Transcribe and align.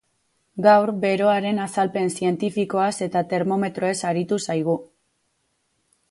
Gaur, 0.65 0.91
beroaren 1.01 1.59
azalpen 1.65 2.09
zientifikoaz 2.21 2.93
eta 3.07 3.21
termometroez 3.33 3.93
aritu 4.13 4.39
zaigu. 4.47 4.75